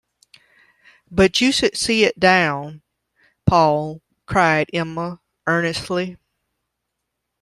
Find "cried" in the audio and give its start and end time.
4.25-4.67